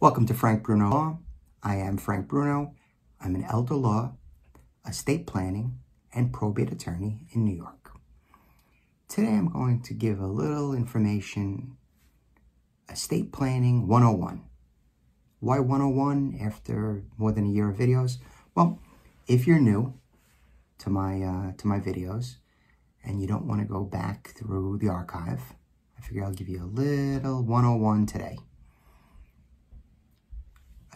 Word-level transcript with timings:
Welcome 0.00 0.24
to 0.28 0.32
Frank 0.32 0.62
Bruno 0.62 0.88
Law. 0.88 1.18
I 1.62 1.76
am 1.76 1.98
Frank 1.98 2.26
Bruno. 2.26 2.74
I'm 3.20 3.34
an 3.34 3.44
elder 3.44 3.74
law, 3.74 4.14
estate 4.88 5.26
planning, 5.26 5.78
and 6.14 6.32
probate 6.32 6.72
attorney 6.72 7.26
in 7.32 7.44
New 7.44 7.54
York. 7.54 7.90
Today 9.10 9.28
I'm 9.28 9.52
going 9.52 9.82
to 9.82 9.92
give 9.92 10.18
a 10.18 10.26
little 10.26 10.72
information, 10.72 11.76
estate 12.88 13.30
planning 13.30 13.86
101. 13.88 14.42
Why 15.38 15.58
101 15.58 16.38
after 16.40 17.04
more 17.18 17.32
than 17.32 17.44
a 17.44 17.50
year 17.50 17.68
of 17.68 17.76
videos? 17.76 18.16
Well, 18.54 18.78
if 19.26 19.46
you're 19.46 19.60
new 19.60 19.92
to 20.78 20.88
my, 20.88 21.20
uh, 21.20 21.52
to 21.58 21.66
my 21.66 21.78
videos 21.78 22.36
and 23.04 23.20
you 23.20 23.26
don't 23.26 23.46
want 23.46 23.60
to 23.60 23.66
go 23.66 23.84
back 23.84 24.32
through 24.34 24.78
the 24.78 24.88
archive, 24.88 25.42
I 25.98 26.00
figure 26.00 26.24
I'll 26.24 26.32
give 26.32 26.48
you 26.48 26.64
a 26.64 26.72
little 26.74 27.42
101 27.42 28.06
today 28.06 28.38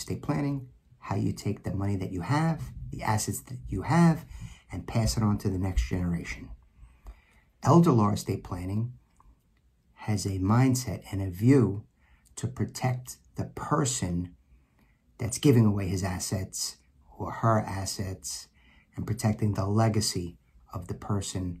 estate 0.00 0.22
planning, 0.22 0.68
how 0.98 1.16
you 1.16 1.32
take 1.32 1.62
the 1.62 1.72
money 1.72 1.96
that 1.96 2.12
you 2.12 2.22
have, 2.22 2.72
the 2.90 3.02
assets 3.02 3.40
that 3.42 3.58
you 3.68 3.82
have, 3.82 4.24
and 4.72 4.86
pass 4.86 5.16
it 5.16 5.22
on 5.22 5.38
to 5.38 5.48
the 5.48 5.58
next 5.58 5.88
generation. 5.88 6.50
Elder 7.62 7.92
law 7.92 8.10
estate 8.10 8.42
planning 8.42 8.94
has 9.94 10.24
a 10.24 10.38
mindset 10.38 11.04
and 11.12 11.20
a 11.20 11.30
view 11.30 11.84
to 12.36 12.46
protect 12.46 13.16
the 13.36 13.44
person 13.44 14.34
that's 15.18 15.38
giving 15.38 15.66
away 15.66 15.88
his 15.88 16.02
assets 16.02 16.78
or 17.18 17.30
her 17.30 17.60
assets 17.60 18.48
and 18.96 19.06
protecting 19.06 19.54
the 19.54 19.66
legacy 19.66 20.38
of 20.72 20.88
the 20.88 20.94
person 20.94 21.60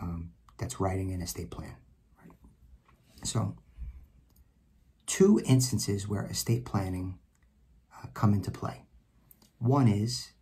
um, 0.00 0.32
that's 0.58 0.78
writing 0.80 1.12
an 1.12 1.22
estate 1.22 1.50
plan. 1.50 1.76
Right? 2.20 2.32
So 3.24 3.56
two 5.12 5.42
instances 5.44 6.08
where 6.08 6.24
estate 6.24 6.64
planning 6.64 7.18
uh, 7.94 8.06
come 8.14 8.32
into 8.32 8.50
play. 8.50 8.86
One 9.58 9.86
is 9.86 10.32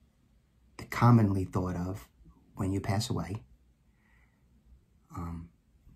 the 0.76 0.84
commonly 0.84 1.44
thought 1.44 1.74
of 1.74 2.06
when 2.54 2.72
you 2.72 2.80
pass 2.80 3.10
away, 3.10 3.42
um, 5.16 5.48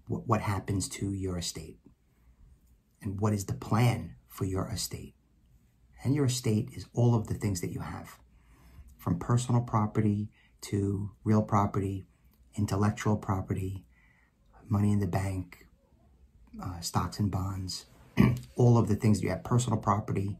what, 0.08 0.26
what 0.26 0.40
happens 0.40 0.88
to 0.88 1.12
your 1.12 1.38
estate, 1.38 1.78
and 3.00 3.20
what 3.20 3.32
is 3.32 3.46
the 3.46 3.54
plan 3.54 4.16
for 4.26 4.44
your 4.44 4.68
estate. 4.68 5.14
And 6.02 6.12
your 6.12 6.24
estate 6.24 6.70
is 6.74 6.86
all 6.92 7.14
of 7.14 7.28
the 7.28 7.34
things 7.34 7.60
that 7.60 7.70
you 7.70 7.78
have, 7.78 8.18
from 8.98 9.20
personal 9.20 9.60
property 9.60 10.30
to 10.62 11.12
real 11.22 11.42
property, 11.42 12.08
intellectual 12.56 13.18
property, 13.18 13.84
money 14.68 14.90
in 14.90 14.98
the 14.98 15.06
bank, 15.06 15.68
uh, 16.60 16.80
stocks 16.80 17.20
and 17.20 17.30
bonds, 17.30 17.86
all 18.56 18.78
of 18.78 18.88
the 18.88 18.96
things 18.96 19.22
you 19.22 19.30
have, 19.30 19.44
personal 19.44 19.78
property, 19.78 20.38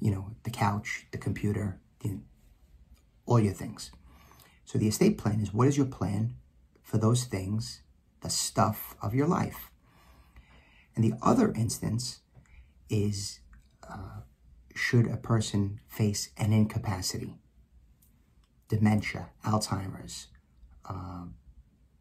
you 0.00 0.10
know, 0.10 0.32
the 0.42 0.50
couch, 0.50 1.06
the 1.12 1.18
computer, 1.18 1.80
the, 2.00 2.18
all 3.26 3.40
your 3.40 3.54
things. 3.54 3.90
So 4.64 4.78
the 4.78 4.88
estate 4.88 5.18
plan 5.18 5.40
is 5.40 5.52
what 5.52 5.68
is 5.68 5.76
your 5.76 5.86
plan 5.86 6.34
for 6.82 6.98
those 6.98 7.24
things, 7.24 7.82
the 8.20 8.30
stuff 8.30 8.94
of 9.02 9.14
your 9.14 9.26
life. 9.26 9.70
And 10.94 11.04
the 11.04 11.14
other 11.22 11.52
instance 11.52 12.20
is 12.90 13.40
uh, 13.88 14.20
should 14.74 15.06
a 15.06 15.16
person 15.16 15.80
face 15.88 16.30
an 16.36 16.52
incapacity, 16.52 17.34
dementia, 18.68 19.30
Alzheimer's, 19.44 20.28
uh, 20.88 21.24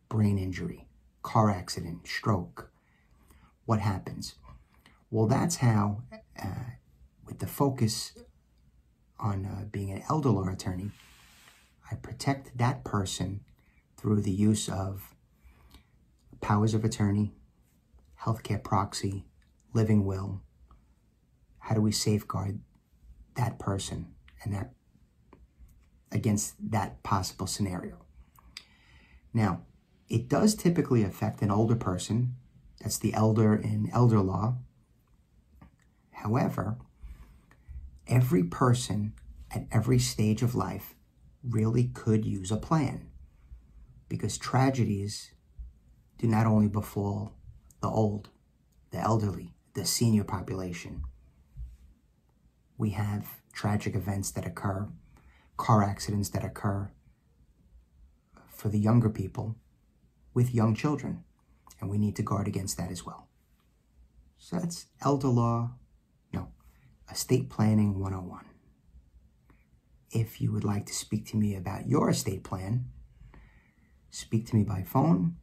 brain 0.10 0.38
injury, 0.38 0.88
car 1.22 1.50
accident, 1.50 2.08
stroke, 2.08 2.72
what 3.72 3.80
happens? 3.80 4.36
Well, 5.12 5.28
that's 5.28 5.56
how, 5.56 6.04
uh, 6.38 6.72
with 7.26 7.40
the 7.40 7.48
focus 7.48 8.12
on 9.18 9.46
uh, 9.46 9.64
being 9.72 9.92
an 9.92 10.04
elder 10.10 10.28
law 10.28 10.50
attorney, 10.50 10.92
I 11.90 11.96
protect 11.96 12.58
that 12.58 12.84
person 12.84 13.40
through 13.96 14.24
the 14.24 14.31
use 14.31 14.68
of 14.68 15.16
powers 16.42 16.74
of 16.74 16.84
attorney, 16.84 17.31
healthcare 18.24 18.62
proxy, 18.62 19.24
living 19.74 20.04
will. 20.04 20.42
How 21.60 21.74
do 21.74 21.80
we 21.80 21.94
safeguard 21.94 22.60
that 23.36 23.58
person 23.58 24.08
and 24.44 24.54
that 24.54 24.74
against 26.12 26.56
that 26.72 27.04
possible 27.04 27.48
scenario? 27.48 28.00
Now, 29.34 29.62
it 30.10 30.28
does 30.28 30.56
typically 30.56 31.04
affect 31.04 31.42
an 31.42 31.52
older 31.52 31.78
person 31.78 32.36
that's 32.81 32.97
the 32.97 33.14
elder 33.14 33.56
in 33.56 33.90
elder 33.94 34.19
law. 34.19 34.58
However, 36.12 36.78
every 38.08 38.44
person 38.44 39.14
at 39.52 39.68
every 39.72 40.00
stage 40.00 40.42
of 40.42 40.56
life 40.56 40.96
really 41.44 41.86
could 41.94 42.25
use 42.25 42.52
a 42.52 42.58
plan 42.58 43.09
because 44.09 44.38
tragedies 44.38 45.31
do 46.18 46.28
not 46.28 46.46
only 46.46 46.68
befall 46.68 47.34
the 47.81 47.88
old, 47.88 48.30
the 48.92 49.00
elderly, 49.00 49.53
the 49.74 49.86
senior 49.86 50.24
population. 50.24 51.03
We 52.78 52.92
have 52.92 53.42
tragic 53.53 53.96
events 53.96 54.31
that 54.31 54.46
occur, 54.46 54.90
car 55.58 55.84
accidents 55.84 56.30
that 56.30 56.44
occur 56.44 56.92
for 58.50 58.69
the 58.69 58.80
younger 58.80 59.09
people 59.09 59.56
with 60.34 60.53
young 60.53 60.75
children 60.75 61.24
and 61.81 61.90
we 61.90 61.97
need 61.97 62.16
to 62.16 62.24
guard 62.24 62.47
against 62.47 62.78
that 62.78 62.92
as 62.92 63.06
well. 63.06 63.28
So 64.38 64.58
that's 64.58 64.86
elder 65.03 65.28
law, 65.28 65.72
no, 66.34 66.50
estate 67.12 67.50
planning 67.50 68.00
101. 68.00 68.46
If 70.12 70.42
you 70.42 70.52
would 70.52 70.64
like 70.64 70.86
to 70.86 70.94
speak 70.94 71.25
to 71.28 71.38
me 71.38 71.56
about 71.56 71.88
your 71.88 72.09
estate 72.09 72.44
plan, 72.44 72.86
speak 74.09 74.47
to 74.47 74.56
me 74.56 74.64
by 74.64 74.84
phone 74.84 75.38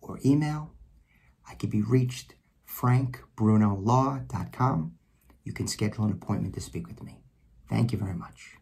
or 0.00 0.20
email. 0.24 0.72
I 1.48 1.54
can 1.54 1.70
be 1.70 1.82
reached 1.82 2.34
frankbrunolaw.com. 2.68 4.92
You 5.44 5.52
can 5.52 5.66
schedule 5.66 6.04
an 6.04 6.12
appointment 6.12 6.54
to 6.54 6.60
speak 6.60 6.86
with 6.86 7.02
me. 7.02 7.18
Thank 7.68 7.90
you 7.92 7.98
very 7.98 8.14
much. 8.14 8.57